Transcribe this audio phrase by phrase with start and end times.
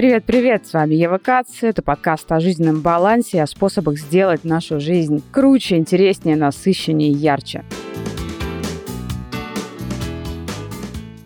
[0.00, 1.62] Привет-привет, с вами Ева Кац.
[1.62, 7.14] Это подкаст о жизненном балансе и о способах сделать нашу жизнь круче, интереснее, насыщеннее и
[7.14, 7.64] ярче.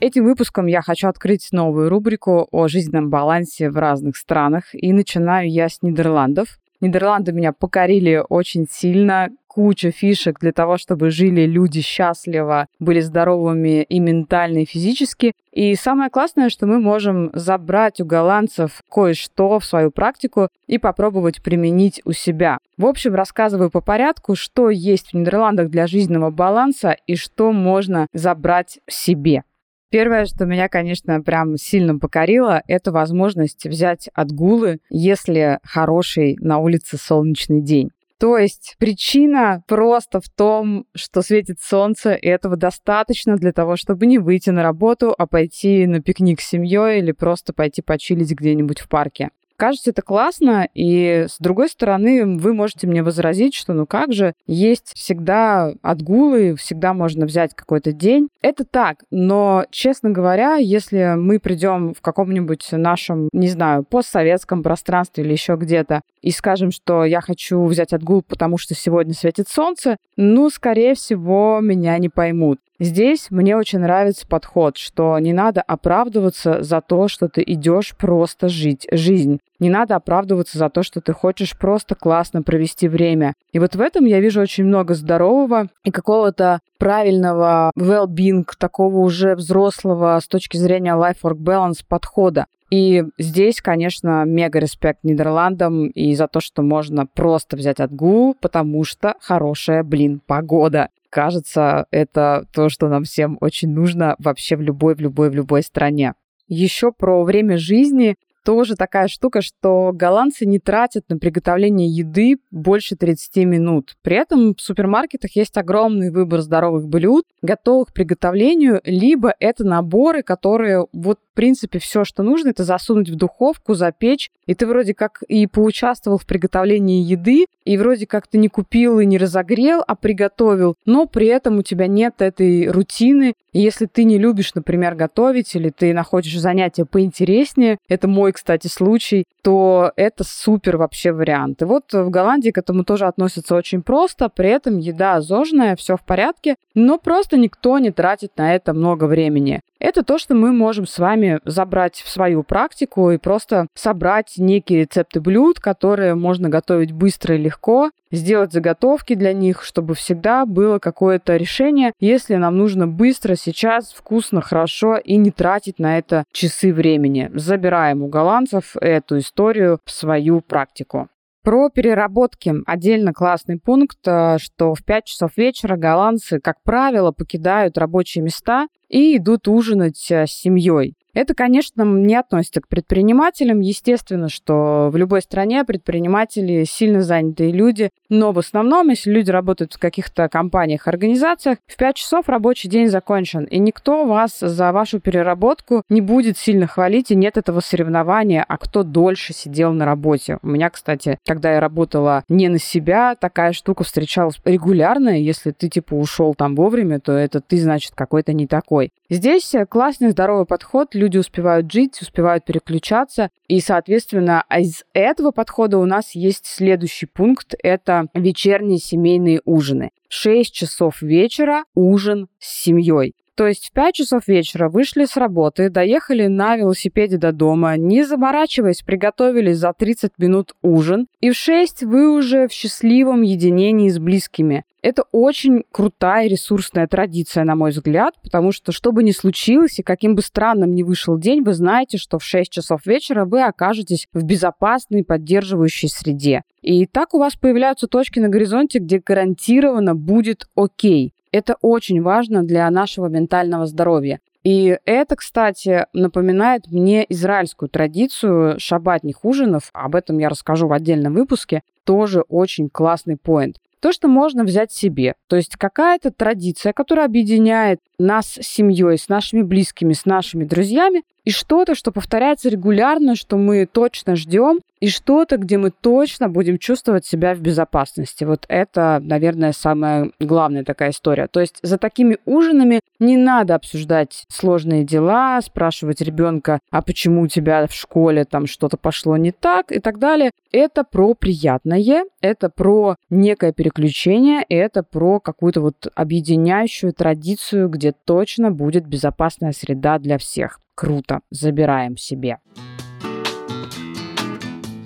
[0.00, 4.64] Этим выпуском я хочу открыть новую рубрику о жизненном балансе в разных странах.
[4.72, 6.58] И начинаю я с Нидерландов.
[6.80, 13.84] Нидерланды меня покорили очень сильно куча фишек для того, чтобы жили люди счастливо, были здоровыми
[13.84, 15.32] и ментально, и физически.
[15.52, 21.40] И самое классное, что мы можем забрать у голландцев кое-что в свою практику и попробовать
[21.40, 22.58] применить у себя.
[22.76, 28.08] В общем, рассказываю по порядку, что есть в Нидерландах для жизненного баланса и что можно
[28.12, 29.44] забрать себе.
[29.90, 36.96] Первое, что меня, конечно, прям сильно покорило, это возможность взять отгулы, если хороший на улице
[36.96, 37.92] солнечный день.
[38.18, 44.06] То есть причина просто в том, что светит солнце, и этого достаточно для того, чтобы
[44.06, 48.80] не выйти на работу, а пойти на пикник с семьей или просто пойти почилить где-нибудь
[48.80, 49.30] в парке.
[49.56, 54.34] Кажется, это классно, и с другой стороны, вы можете мне возразить, что ну как же,
[54.46, 58.28] есть всегда отгулы, всегда можно взять какой-то день.
[58.42, 65.24] Это так, но, честно говоря, если мы придем в каком-нибудь нашем, не знаю, постсоветском пространстве
[65.24, 69.98] или еще где-то, и скажем, что я хочу взять отгул, потому что сегодня светит солнце,
[70.16, 72.58] ну, скорее всего, меня не поймут.
[72.80, 78.48] Здесь мне очень нравится подход, что не надо оправдываться за то, что ты идешь просто
[78.48, 79.38] жить жизнь.
[79.60, 83.34] Не надо оправдываться за то, что ты хочешь просто классно провести время.
[83.52, 89.36] И вот в этом я вижу очень много здорового и какого-то правильного well-being, такого уже
[89.36, 92.46] взрослого с точки зрения life-work balance подхода.
[92.70, 98.82] И здесь, конечно, мега респект Нидерландам и за то, что можно просто взять отгул, потому
[98.82, 104.96] что хорошая, блин, погода кажется, это то, что нам всем очень нужно вообще в любой,
[104.96, 106.14] в любой, в любой стране.
[106.48, 112.96] Еще про время жизни тоже такая штука, что голландцы не тратят на приготовление еды больше
[112.96, 113.96] 30 минут.
[114.02, 120.22] При этом в супермаркетах есть огромный выбор здоровых блюд, готовых к приготовлению, либо это наборы,
[120.22, 124.94] которые вот в принципе все, что нужно, это засунуть в духовку, запечь, и ты вроде
[124.94, 129.82] как и поучаствовал в приготовлении еды, и вроде как ты не купил и не разогрел,
[129.84, 133.34] а приготовил, но при этом у тебя нет этой рутины.
[133.52, 138.68] И если ты не любишь, например, готовить, или ты находишь занятия поинтереснее, это мой кстати,
[138.68, 141.62] случай, то это супер вообще вариант.
[141.62, 145.96] И вот в Голландии к этому тоже относятся очень просто, при этом еда зожная, все
[145.96, 149.62] в порядке, но просто никто не тратит на это много времени.
[149.84, 154.80] Это то, что мы можем с вами забрать в свою практику и просто собрать некие
[154.80, 160.78] рецепты блюд, которые можно готовить быстро и легко, сделать заготовки для них, чтобы всегда было
[160.78, 166.72] какое-то решение, если нам нужно быстро, сейчас, вкусно, хорошо и не тратить на это часы
[166.72, 167.30] времени.
[167.34, 171.10] Забираем у голландцев эту историю в свою практику.
[171.44, 172.54] Про переработки.
[172.64, 178.66] Отдельно классный пункт, э, что в 5 часов вечера голландцы, как правило, покидают рабочие места
[178.88, 180.96] и идут ужинать э, с семьей.
[181.14, 183.60] Это, конечно, не относится к предпринимателям.
[183.60, 189.72] Естественно, что в любой стране предприниматели сильно занятые люди, но в основном, если люди работают
[189.74, 195.00] в каких-то компаниях, организациях, в 5 часов рабочий день закончен, и никто вас за вашу
[195.00, 200.38] переработку не будет сильно хвалить, и нет этого соревнования, а кто дольше сидел на работе.
[200.42, 205.68] У меня, кстати, когда я работала не на себя, такая штука встречалась регулярно, если ты,
[205.68, 208.92] типа, ушел там вовремя, то это ты, значит, какой-то не такой.
[209.10, 213.30] Здесь классный здоровый подход, люди успевают жить, успевают переключаться.
[213.46, 217.54] И, соответственно, из этого подхода у нас есть следующий пункт.
[217.62, 219.90] Это вечерние семейные ужины.
[220.08, 223.14] 6 часов вечера ужин с семьей.
[223.36, 228.04] То есть в 5 часов вечера вышли с работы, доехали на велосипеде до дома, не
[228.04, 233.98] заморачиваясь, приготовили за 30 минут ужин, и в 6 вы уже в счастливом единении с
[233.98, 234.64] близкими.
[234.82, 239.82] Это очень крутая ресурсная традиция, на мой взгляд, потому что что бы ни случилось и
[239.82, 244.08] каким бы странным ни вышел день, вы знаете, что в 6 часов вечера вы окажетесь
[244.12, 246.42] в безопасной, поддерживающей среде.
[246.60, 251.13] И так у вас появляются точки на горизонте, где гарантированно будет окей.
[251.34, 254.20] Это очень важно для нашего ментального здоровья.
[254.44, 259.70] И это, кстати, напоминает мне израильскую традицию шабатных ужинов.
[259.72, 261.62] Об этом я расскажу в отдельном выпуске.
[261.82, 263.56] Тоже очень классный поинт.
[263.80, 265.16] То, что можно взять себе.
[265.26, 271.02] То есть какая-то традиция, которая объединяет нас с семьей, с нашими близкими, с нашими друзьями,
[271.24, 276.58] и что-то, что повторяется регулярно, что мы точно ждем, и что-то, где мы точно будем
[276.58, 278.24] чувствовать себя в безопасности.
[278.24, 281.26] Вот это, наверное, самая главная такая история.
[281.26, 287.28] То есть за такими ужинами не надо обсуждать сложные дела, спрашивать ребенка, а почему у
[287.28, 290.32] тебя в школе там что-то пошло не так и так далее.
[290.52, 298.50] Это про приятное, это про некое переключение, это про какую-то вот объединяющую традицию, где точно
[298.50, 300.60] будет безопасная среда для всех.
[300.74, 302.38] Круто, забираем себе.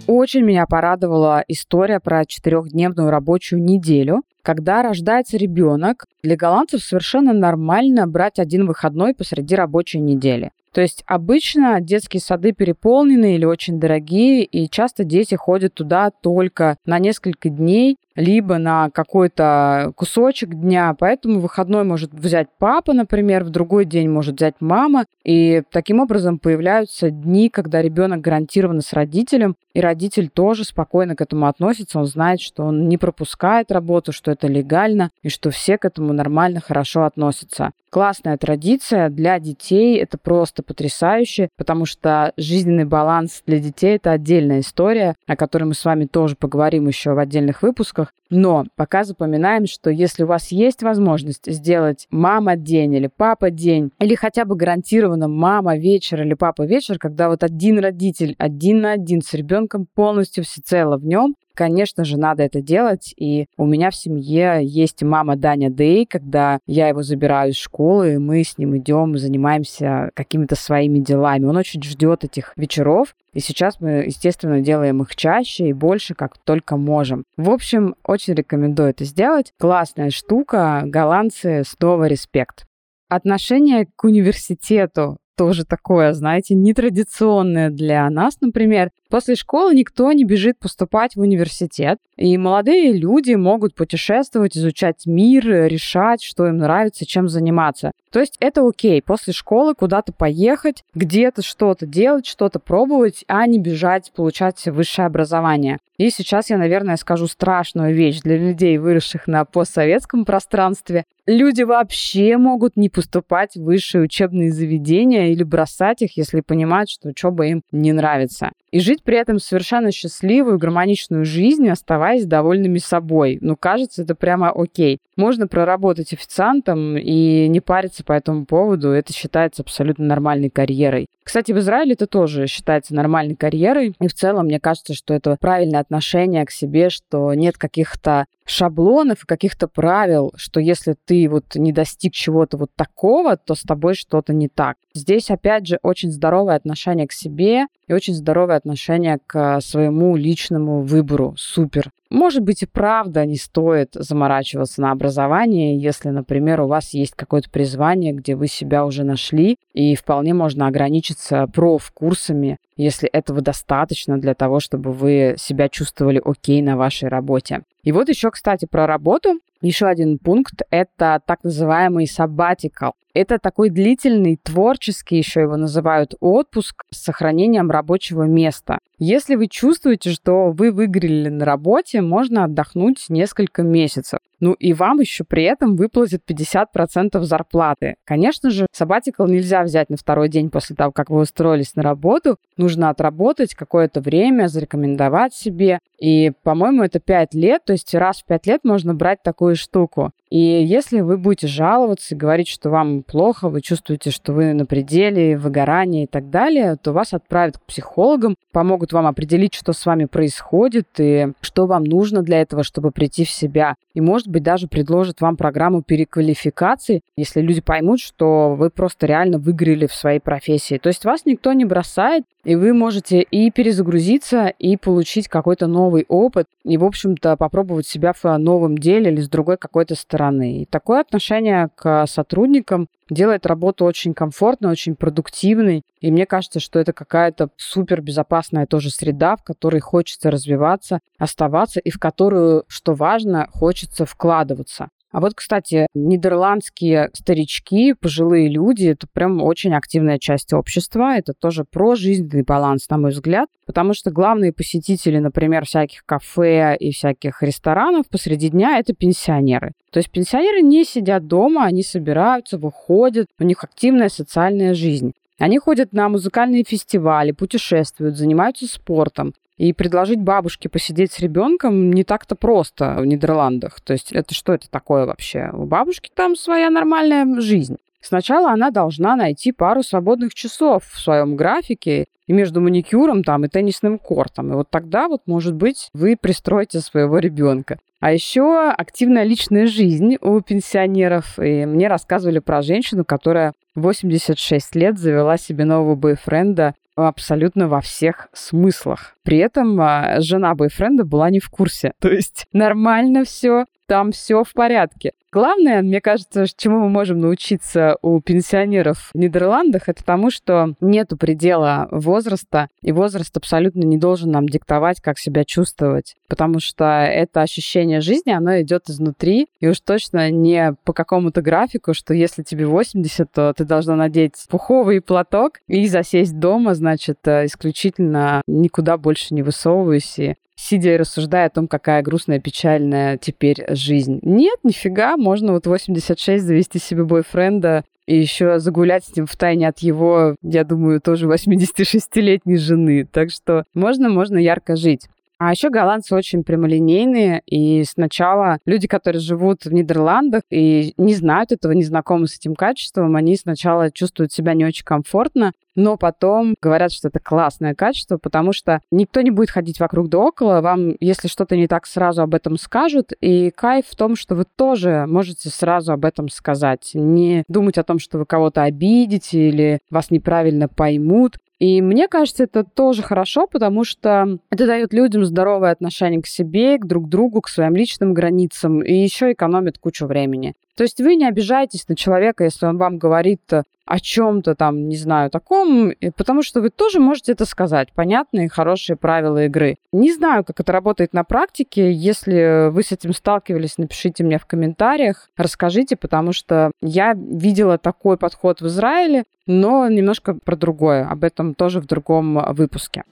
[0.06, 4.22] Очень меня порадовала история про четырехдневную рабочую неделю.
[4.42, 10.50] Когда рождается ребенок, для голландцев совершенно нормально брать один выходной посреди рабочей недели.
[10.72, 16.76] То есть обычно детские сады переполнены или очень дорогие, и часто дети ходят туда только
[16.86, 23.50] на несколько дней, либо на какой-то кусочек дня, поэтому выходной может взять папа, например, в
[23.50, 29.54] другой день может взять мама, и таким образом появляются дни, когда ребенок гарантированно с родителем,
[29.72, 34.32] и родитель тоже спокойно к этому относится, он знает, что он не пропускает работу, что
[34.32, 37.70] это легально, и что все к этому нормально, хорошо относятся.
[37.90, 44.60] Классная традиция для детей, это просто потрясающе, потому что жизненный баланс для детей это отдельная
[44.60, 48.07] история, о которой мы с вами тоже поговорим еще в отдельных выпусках.
[48.08, 53.50] которых Но пока запоминаем, что если у вас есть возможность сделать мама день или папа
[53.50, 58.80] день, или хотя бы гарантированно мама вечер или папа вечер, когда вот один родитель один
[58.80, 63.12] на один с ребенком полностью всецело в нем, конечно же, надо это делать.
[63.16, 68.14] И у меня в семье есть мама Даня Дэй, когда я его забираю из школы,
[68.14, 71.46] и мы с ним идем, занимаемся какими-то своими делами.
[71.46, 73.16] Он очень ждет этих вечеров.
[73.34, 77.24] И сейчас мы, естественно, делаем их чаще и больше, как только можем.
[77.36, 79.52] В общем, очень рекомендую это сделать.
[79.58, 80.82] Классная штука.
[80.84, 82.64] Голландцы снова респект.
[83.08, 88.90] Отношение к университету тоже такое, знаете, нетрадиционное для нас, например.
[89.10, 95.46] После школы никто не бежит поступать в университет, и молодые люди могут путешествовать, изучать мир,
[95.46, 97.92] решать, что им нравится, чем заниматься.
[98.10, 103.58] То есть это окей, после школы куда-то поехать, где-то что-то делать, что-то пробовать, а не
[103.58, 105.78] бежать, получать высшее образование.
[105.96, 111.04] И сейчас я, наверное, скажу страшную вещь для людей, выросших на постсоветском пространстве.
[111.26, 117.08] Люди вообще могут не поступать в высшие учебные заведения или бросать их, если понимают, что
[117.08, 123.38] учеба им не нравится и жить при этом совершенно счастливую, гармоничную жизнь, оставаясь довольными собой.
[123.40, 124.98] Ну, кажется, это прямо окей.
[125.16, 128.90] Можно проработать официантом и не париться по этому поводу.
[128.90, 131.06] Это считается абсолютно нормальной карьерой.
[131.24, 133.94] Кстати, в Израиле это тоже считается нормальной карьерой.
[134.00, 139.24] И в целом, мне кажется, что это правильное отношение к себе, что нет каких-то шаблонов
[139.24, 143.94] и каких-то правил, что если ты вот не достиг чего-то вот такого, то с тобой
[143.94, 144.76] что-то не так.
[144.94, 150.82] Здесь, опять же, очень здоровое отношение к себе и очень здоровое отношение к своему личному
[150.82, 151.34] выбору.
[151.36, 151.90] Супер.
[152.10, 157.50] Может быть и правда не стоит заморачиваться на образование, если, например, у вас есть какое-то
[157.50, 164.34] призвание, где вы себя уже нашли, и вполне можно ограничиться проф-курсами, если этого достаточно для
[164.34, 167.62] того, чтобы вы себя чувствовали окей на вашей работе.
[167.82, 169.40] И вот еще, кстати, про работу.
[169.60, 172.92] Еще один пункт– это так называемый sabbatical.
[173.12, 178.78] Это такой длительный, творческий, еще его называют, отпуск с сохранением рабочего места.
[179.00, 184.20] Если вы чувствуете, что вы выгорели на работе, можно отдохнуть несколько месяцев.
[184.40, 187.96] Ну и вам еще при этом выплатят 50% зарплаты.
[188.04, 192.36] Конечно же, сабатикл нельзя взять на второй день после того, как вы устроились на работу.
[192.56, 195.80] Нужно отработать какое-то время, зарекомендовать себе.
[195.98, 200.12] И, по-моему, это 5 лет, то есть раз в 5 лет можно брать такую штуку.
[200.30, 204.66] И если вы будете жаловаться и говорить, что вам плохо, вы чувствуете, что вы на
[204.66, 209.86] пределе, выгорание и так далее, то вас отправят к психологам, помогут вам определить, что с
[209.86, 213.74] вами происходит и что вам нужно для этого, чтобы прийти в себя.
[213.94, 219.38] И, может быть, даже предложат вам программу переквалификации, если люди поймут, что вы просто реально
[219.38, 220.78] выгорели в своей профессии.
[220.78, 226.04] То есть вас никто не бросает, и вы можете и перезагрузиться, и получить какой-то новый
[226.08, 230.62] опыт, и, в общем-то, попробовать себя в новом деле или с другой какой-то стороны.
[230.62, 235.82] И такое отношение к сотрудникам делает работу очень комфортной, очень продуктивной.
[236.00, 241.80] И мне кажется, что это какая-то супер безопасная тоже среда, в которой хочется развиваться, оставаться
[241.80, 244.88] и в которую, что важно, хочется вкладываться.
[245.10, 251.16] А вот, кстати, нидерландские старички, пожилые люди, это прям очень активная часть общества.
[251.16, 253.48] Это тоже про жизненный баланс, на мой взгляд.
[253.64, 259.72] Потому что главные посетители, например, всяких кафе и всяких ресторанов посреди дня– это пенсионеры.
[259.90, 265.12] То есть пенсионеры не сидят дома, они собираются, выходят, у них активная социальная жизнь.
[265.38, 269.32] Они ходят на музыкальные фестивали, путешествуют, занимаются спортом.
[269.58, 273.80] И предложить бабушке посидеть с ребенком не так-то просто в Нидерландах.
[273.80, 275.50] То есть это что это такое вообще?
[275.52, 277.76] У бабушки там своя нормальная жизнь.
[278.00, 283.48] Сначала она должна найти пару свободных часов в своем графике и между маникюром там и
[283.48, 284.52] теннисным кортом.
[284.52, 287.78] И вот тогда вот, может быть, вы пристроите своего ребенка.
[288.00, 291.38] А еще активная личная жизнь у пенсионеров.
[291.40, 296.74] И мне рассказывали про женщину, которая 86 лет завела себе нового бойфренда
[297.06, 299.16] абсолютно во всех смыслах.
[299.22, 301.92] При этом а, жена бойфренда была не в курсе.
[302.00, 305.12] То есть нормально все, там все в порядке.
[305.30, 311.18] Главное, мне кажется, чему мы можем научиться у пенсионеров в Нидерландах, это тому, что нету
[311.18, 317.42] предела возраста, и возраст абсолютно не должен нам диктовать, как себя чувствовать, потому что это
[317.42, 322.66] ощущение жизни, оно идет изнутри, и уж точно не по какому-то графику, что если тебе
[322.66, 329.34] 80, то ты должна надеть пуховый платок и засесть дома, значит, э, исключительно никуда больше
[329.34, 334.18] не высовываясь и сидя и рассуждая о том, какая грустная, печальная теперь жизнь.
[334.22, 339.68] Нет, нифига, можно вот 86 завести себе бойфренда и еще загулять с ним в тайне
[339.68, 343.06] от его, я думаю, тоже 86-летней жены.
[343.10, 345.08] Так что можно, можно ярко жить.
[345.38, 351.52] А еще голландцы очень прямолинейные, и сначала люди, которые живут в Нидерландах и не знают
[351.52, 356.56] этого, не знакомы с этим качеством, они сначала чувствуют себя не очень комфортно, но потом
[356.60, 360.96] говорят, что это классное качество, потому что никто не будет ходить вокруг да около, вам,
[360.98, 365.04] если что-то не так, сразу об этом скажут, и кайф в том, что вы тоже
[365.06, 370.10] можете сразу об этом сказать, не думать о том, что вы кого-то обидите или вас
[370.10, 376.22] неправильно поймут, и мне кажется, это тоже хорошо, потому что это дает людям здоровое отношение
[376.22, 380.54] к себе, к друг другу, к своим личным границам, и еще экономит кучу времени.
[380.76, 383.40] То есть вы не обижаетесь на человека, если он вам говорит
[383.88, 387.88] о чем-то там, не знаю, таком, потому что вы тоже можете это сказать.
[387.94, 389.78] Понятные, хорошие правила игры.
[389.92, 391.90] Не знаю, как это работает на практике.
[391.90, 398.18] Если вы с этим сталкивались, напишите мне в комментариях, расскажите, потому что я видела такой
[398.18, 401.04] подход в Израиле, но немножко про другое.
[401.08, 403.02] Об этом тоже в другом выпуске.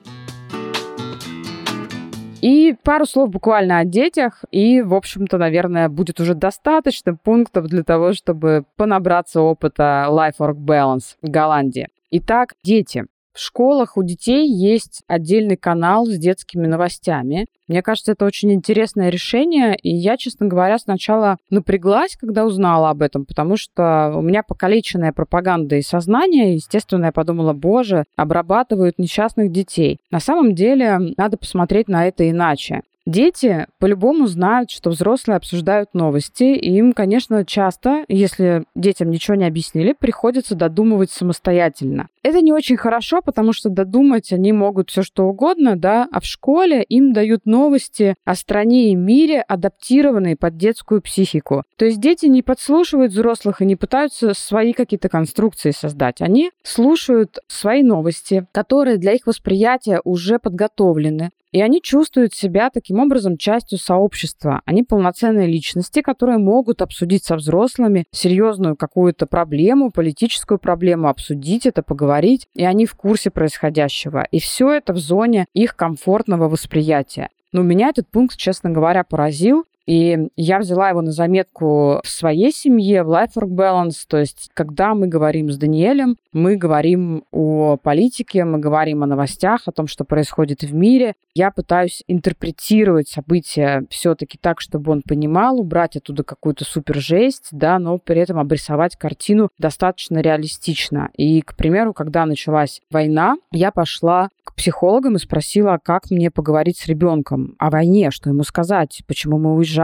[2.42, 7.82] И пару слов буквально о детях, и, в общем-то, наверное, будет уже достаточно пунктов для
[7.82, 11.88] того, чтобы понабраться опыта Life-Work Balance в Голландии.
[12.12, 13.06] Итак, дети.
[13.36, 17.44] В школах у детей есть отдельный канал с детскими новостями.
[17.68, 23.02] Мне кажется, это очень интересное решение, и я, честно говоря, сначала напряглась, когда узнала об
[23.02, 29.52] этом, потому что у меня покалеченная пропаганда и сознание, естественно, я подумала, боже, обрабатывают несчастных
[29.52, 29.98] детей.
[30.10, 32.80] На самом деле, надо посмотреть на это иначе.
[33.06, 39.46] Дети по-любому знают, что взрослые обсуждают новости, и им, конечно, часто, если детям ничего не
[39.46, 42.08] объяснили, приходится додумывать самостоятельно.
[42.24, 46.24] Это не очень хорошо, потому что додумать они могут все что угодно, да, а в
[46.24, 51.62] школе им дают новости о стране и мире, адаптированные под детскую психику.
[51.76, 56.20] То есть дети не подслушивают взрослых и не пытаются свои какие-то конструкции создать.
[56.20, 61.30] Они слушают свои новости, которые для их восприятия уже подготовлены.
[61.52, 64.62] И они чувствуют себя таким образом частью сообщества.
[64.64, 71.82] Они полноценные личности, которые могут обсудить со взрослыми серьезную какую-то проблему, политическую проблему, обсудить это,
[71.82, 72.46] поговорить.
[72.54, 74.26] И они в курсе происходящего.
[74.30, 77.30] И все это в зоне их комфортного восприятия.
[77.52, 79.64] Но меня этот пункт, честно говоря, поразил.
[79.86, 84.04] И я взяла его на заметку в своей семье, в Life Work Balance.
[84.08, 89.62] То есть, когда мы говорим с Даниэлем, мы говорим о политике, мы говорим о новостях,
[89.66, 91.14] о том, что происходит в мире.
[91.34, 97.78] Я пытаюсь интерпретировать события все-таки так, чтобы он понимал, убрать оттуда какую-то супер жесть, да,
[97.78, 101.10] но при этом обрисовать картину достаточно реалистично.
[101.16, 106.78] И, к примеру, когда началась война, я пошла к психологам и спросила, как мне поговорить
[106.78, 109.75] с ребенком о войне, что ему сказать, почему мы уезжаем,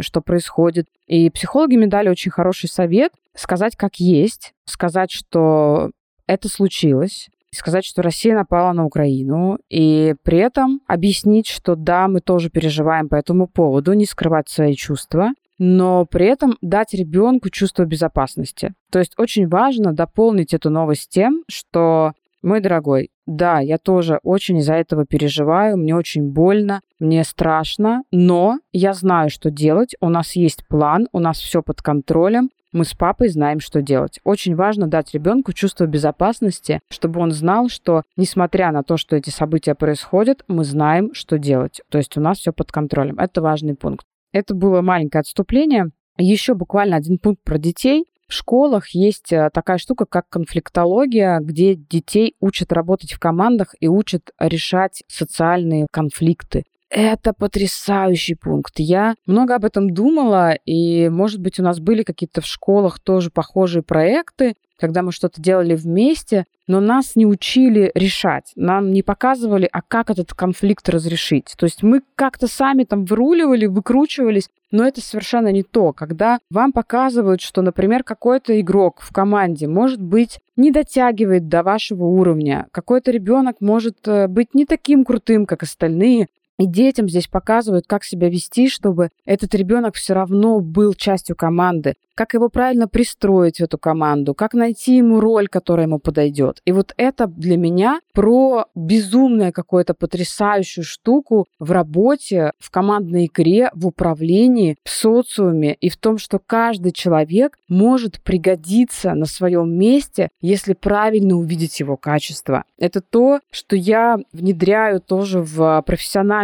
[0.00, 0.86] что происходит.
[1.06, 5.90] И психологи мне дали очень хороший совет сказать как есть, сказать, что
[6.26, 12.20] это случилось, сказать, что Россия напала на Украину, и при этом объяснить, что да, мы
[12.20, 17.84] тоже переживаем по этому поводу, не скрывать свои чувства, но при этом дать ребенку чувство
[17.84, 18.74] безопасности.
[18.90, 22.12] То есть очень важно дополнить эту новость тем, что
[22.42, 28.58] мой дорогой, да, я тоже очень из-за этого переживаю, мне очень больно, мне страшно, но
[28.72, 32.94] я знаю, что делать, у нас есть план, у нас все под контролем, мы с
[32.94, 34.18] папой знаем, что делать.
[34.24, 39.30] Очень важно дать ребенку чувство безопасности, чтобы он знал, что, несмотря на то, что эти
[39.30, 41.80] события происходят, мы знаем, что делать.
[41.90, 43.18] То есть у нас все под контролем.
[43.18, 44.06] Это важный пункт.
[44.32, 45.90] Это было маленькое отступление.
[46.18, 48.04] Еще буквально один пункт про детей.
[48.28, 53.88] В школах есть э, такая штука, как конфликтология, где детей учат работать в командах и
[53.88, 56.64] учат решать социальные конфликты.
[56.90, 58.74] Это потрясающий пункт.
[58.78, 63.30] Я много об этом думала, и, может быть, у нас были какие-то в школах тоже
[63.30, 68.52] похожие проекты, когда мы что-то делали вместе, но нас не учили решать.
[68.56, 71.54] Нам не показывали, а как этот конфликт разрешить.
[71.58, 75.92] То есть мы как-то сами там выруливали, выкручивались, но это совершенно не то.
[75.92, 82.04] Когда вам показывают, что, например, какой-то игрок в команде, может быть, не дотягивает до вашего
[82.04, 86.28] уровня, какой-то ребенок может э, быть не таким крутым, как остальные,
[86.58, 91.94] и детям здесь показывают, как себя вести, чтобы этот ребенок все равно был частью команды,
[92.18, 96.60] как его правильно пристроить в эту команду, как найти ему роль, которая ему подойдет.
[96.64, 103.70] И вот это для меня про безумное какую-то потрясающую штуку в работе, в командной игре,
[103.72, 110.30] в управлении, в социуме и в том, что каждый человек может пригодиться на своем месте,
[110.40, 112.64] если правильно увидеть его качество.
[112.78, 115.82] Это то, что я внедряю тоже в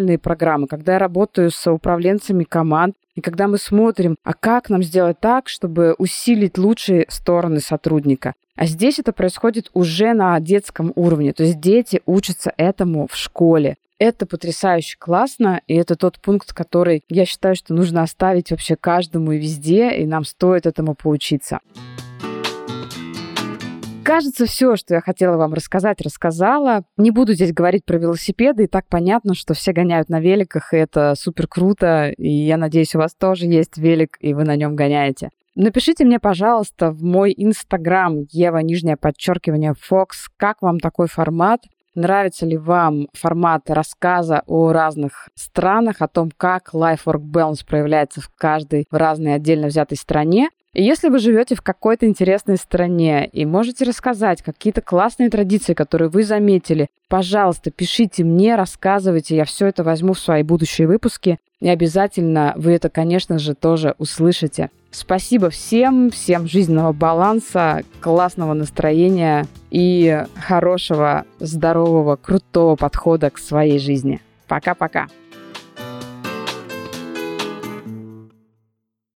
[0.05, 4.83] профессиональные программы, когда я работаю с управленцами команд, и когда мы смотрим, а как нам
[4.83, 8.35] сделать так, чтобы усилить лучшие стороны сотрудника.
[8.57, 11.33] А здесь это происходит уже на детском уровне.
[11.33, 13.77] То есть дети учатся этому в школе.
[13.99, 19.33] Это потрясающе классно, и это тот пункт, который я считаю, что нужно оставить вообще каждому
[19.33, 21.61] и везде, и нам стоит этому поучиться.
[24.05, 26.85] Кажется, все, что я хотела вам рассказать, рассказала.
[26.97, 30.77] Не буду здесь говорить про велосипеды, и так понятно, что все гоняют на великах, и
[30.77, 34.77] это супер круто, и я надеюсь, у вас тоже есть велик, и вы на нем
[34.77, 35.31] гоняете.
[35.55, 41.63] Напишите мне, пожалуйста, в мой инстаграм Ева, нижнее подчеркивание, Фокс, как вам такой формат,
[41.95, 48.31] Нравится ли вам формат рассказа о разных странах, о том, как Life-Work Balance проявляется в
[48.35, 50.49] каждой в разной отдельно взятой стране?
[50.77, 56.25] Если вы живете в какой-то интересной стране и можете рассказать какие-то классные традиции, которые вы
[56.25, 61.39] заметили, пожалуйста, пишите мне, рассказывайте, я все это возьму в свои будущие выпуски.
[61.61, 64.71] И обязательно вы это, конечно же, тоже услышите.
[64.91, 74.21] Спасибо всем, всем жизненного баланса, классного настроения и хорошего, здорового, крутого подхода к своей жизни.
[74.49, 75.07] Пока-пока.